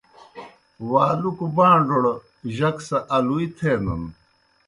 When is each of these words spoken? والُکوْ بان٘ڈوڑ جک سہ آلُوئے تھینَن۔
والُکوْ 0.91 1.47
بان٘ڈوڑ 1.55 2.03
جک 2.57 2.77
سہ 2.87 2.97
آلُوئے 3.15 3.45
تھینَن۔ 3.57 4.03